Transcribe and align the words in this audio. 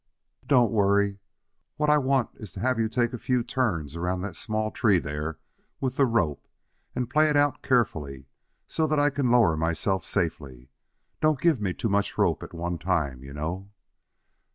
"Don't 0.47 0.71
worry. 0.71 1.19
What 1.77 1.91
I 1.91 1.99
want 1.99 2.31
is 2.37 2.51
to 2.53 2.59
have 2.59 2.79
you 2.79 2.89
take 2.89 3.13
a 3.13 3.19
few 3.19 3.43
turns 3.43 3.95
around 3.95 4.21
that 4.21 4.35
small 4.35 4.71
tree 4.71 4.97
there 4.97 5.37
with 5.79 5.97
the 5.97 6.07
rope, 6.07 6.47
and 6.95 7.07
pay 7.07 7.29
it 7.29 7.37
out 7.37 7.61
carefully, 7.61 8.25
so 8.65 8.87
that 8.87 8.97
I 8.97 9.11
can 9.11 9.29
lower 9.29 9.55
myself 9.55 10.03
safely. 10.03 10.71
Don't 11.21 11.39
give 11.39 11.61
me 11.61 11.75
too 11.75 11.87
much 11.87 12.17
rope 12.17 12.41
at 12.41 12.51
one 12.51 12.79
time, 12.79 13.23
you 13.23 13.31
know." 13.33 13.69